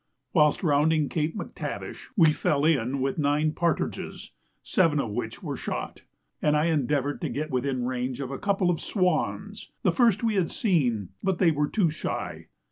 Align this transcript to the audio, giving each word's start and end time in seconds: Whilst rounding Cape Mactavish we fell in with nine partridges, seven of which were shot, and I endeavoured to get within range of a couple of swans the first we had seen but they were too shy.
Whilst 0.33 0.63
rounding 0.63 1.09
Cape 1.09 1.35
Mactavish 1.35 2.09
we 2.17 2.33
fell 2.33 2.65
in 2.65 3.01
with 3.01 3.19
nine 3.19 3.51
partridges, 3.51 4.31
seven 4.63 4.99
of 4.99 5.11
which 5.11 5.43
were 5.43 5.55
shot, 5.55 6.01
and 6.41 6.57
I 6.57 6.71
endeavoured 6.71 7.21
to 7.21 7.29
get 7.29 7.51
within 7.51 7.85
range 7.85 8.19
of 8.19 8.31
a 8.31 8.39
couple 8.39 8.71
of 8.71 8.81
swans 8.81 9.69
the 9.83 9.91
first 9.91 10.23
we 10.23 10.33
had 10.33 10.49
seen 10.49 11.09
but 11.21 11.37
they 11.37 11.51
were 11.51 11.67
too 11.69 11.91
shy. 11.91 12.47